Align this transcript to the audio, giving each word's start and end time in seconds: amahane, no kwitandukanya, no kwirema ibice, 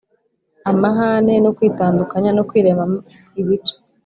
amahane, 0.71 1.33
no 1.43 1.51
kwitandukanya, 1.57 2.29
no 2.37 2.43
kwirema 2.49 2.83
ibice, 3.41 3.75